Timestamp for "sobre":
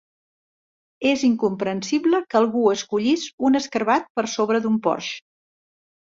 4.39-4.65